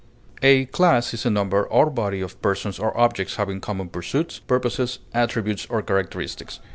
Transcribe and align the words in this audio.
A 0.41 0.65
class 0.65 1.13
is 1.13 1.27
a 1.27 1.29
number 1.29 1.63
or 1.63 1.91
body 1.91 2.21
of 2.21 2.41
persons 2.41 2.79
or 2.79 2.97
objects 2.99 3.35
having 3.35 3.61
common 3.61 3.87
pursuits, 3.89 4.39
purposes, 4.39 4.97
attributes, 5.13 5.67
or 5.69 5.83
characteristics. 5.83 6.59